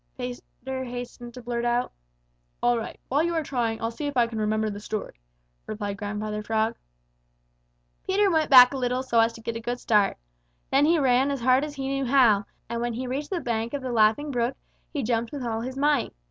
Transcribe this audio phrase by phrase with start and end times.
[0.17, 1.91] Peter hastened to blurt out.
[2.63, 2.99] "All right.
[3.07, 5.13] While you are trying, I'll see if I can remember the story,"
[5.67, 6.75] replied Grandfather Frog.
[8.07, 10.17] Peter went back a little so as to get a good start.
[10.71, 13.75] Then he ran as hard as he knew how, and when he reached the bank
[13.75, 14.57] of the Laughing Brook,
[14.91, 16.15] he jumped with all his might.